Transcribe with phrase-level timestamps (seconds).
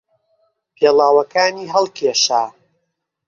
[0.75, 2.43] پێڵاوەکانی هەڵکێشا.